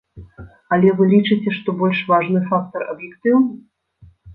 Але 0.77 0.93
вы 1.01 1.07
лічыце, 1.13 1.55
што 1.59 1.77
больш 1.85 2.03
важны 2.15 2.45
фактар 2.51 2.91
аб'ектыўны? 2.99 4.15